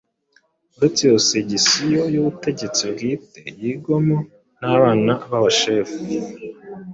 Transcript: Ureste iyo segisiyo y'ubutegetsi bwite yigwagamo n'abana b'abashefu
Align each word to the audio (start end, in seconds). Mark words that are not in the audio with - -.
Ureste 0.75 1.01
iyo 1.07 1.17
segisiyo 1.29 2.01
y'ubutegetsi 2.13 2.81
bwite 2.93 3.41
yigwagamo 3.61 4.17
n'abana 4.59 5.13
b'abashefu 5.29 5.97